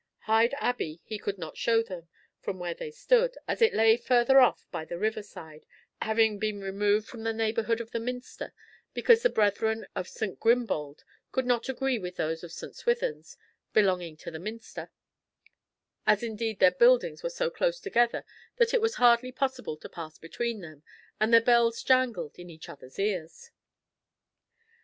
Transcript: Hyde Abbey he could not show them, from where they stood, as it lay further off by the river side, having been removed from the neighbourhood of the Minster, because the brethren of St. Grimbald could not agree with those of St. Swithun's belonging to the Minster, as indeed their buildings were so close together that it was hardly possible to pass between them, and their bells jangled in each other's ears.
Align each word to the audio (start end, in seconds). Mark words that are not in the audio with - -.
Hyde 0.21 0.55
Abbey 0.57 0.99
he 1.03 1.19
could 1.19 1.37
not 1.37 1.57
show 1.57 1.83
them, 1.83 2.07
from 2.39 2.57
where 2.57 2.73
they 2.73 2.89
stood, 2.89 3.37
as 3.47 3.61
it 3.61 3.71
lay 3.71 3.97
further 3.97 4.39
off 4.39 4.65
by 4.71 4.83
the 4.83 4.97
river 4.97 5.21
side, 5.21 5.63
having 6.01 6.39
been 6.39 6.59
removed 6.59 7.07
from 7.07 7.21
the 7.21 7.31
neighbourhood 7.31 7.79
of 7.79 7.91
the 7.91 7.99
Minster, 7.99 8.51
because 8.95 9.21
the 9.21 9.29
brethren 9.29 9.85
of 9.95 10.07
St. 10.07 10.39
Grimbald 10.39 11.03
could 11.31 11.45
not 11.45 11.69
agree 11.69 11.99
with 11.99 12.15
those 12.15 12.43
of 12.43 12.51
St. 12.51 12.73
Swithun's 12.75 13.37
belonging 13.73 14.17
to 14.17 14.31
the 14.31 14.39
Minster, 14.39 14.89
as 16.07 16.23
indeed 16.23 16.57
their 16.57 16.71
buildings 16.71 17.21
were 17.21 17.29
so 17.29 17.51
close 17.51 17.79
together 17.79 18.25
that 18.55 18.73
it 18.73 18.81
was 18.81 18.95
hardly 18.95 19.31
possible 19.31 19.77
to 19.77 19.87
pass 19.87 20.17
between 20.17 20.61
them, 20.61 20.81
and 21.19 21.31
their 21.31 21.41
bells 21.41 21.83
jangled 21.83 22.39
in 22.39 22.49
each 22.49 22.69
other's 22.69 22.97
ears. 22.97 23.51